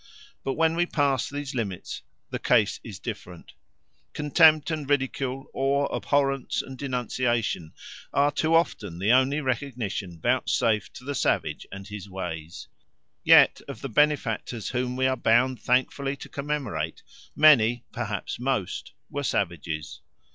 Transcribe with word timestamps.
But 0.43 0.53
when 0.53 0.75
we 0.75 0.87
pass 0.87 1.29
these 1.29 1.53
limits, 1.53 2.01
the 2.31 2.39
case 2.39 2.79
is 2.83 2.97
different. 2.97 3.51
Contempt 4.13 4.71
and 4.71 4.89
ridicule 4.89 5.45
or 5.53 5.87
abhorrence 5.95 6.63
and 6.63 6.75
denunciation 6.75 7.73
are 8.11 8.31
too 8.31 8.55
often 8.55 8.97
the 8.97 9.11
only 9.11 9.41
recognition 9.41 10.19
vouchsafed 10.19 10.95
to 10.95 11.03
the 11.03 11.13
savage 11.13 11.67
and 11.71 11.87
his 11.87 12.09
ways. 12.09 12.67
Yet 13.23 13.61
of 13.67 13.81
the 13.81 13.89
benefactors 13.89 14.69
whom 14.69 14.95
we 14.95 15.05
are 15.05 15.15
bound 15.15 15.61
thankfully 15.61 16.15
to 16.15 16.29
commemorate, 16.29 17.03
many, 17.35 17.83
perhaps 17.91 18.39
most, 18.39 18.93
were 19.11 19.21
savages. 19.21 20.01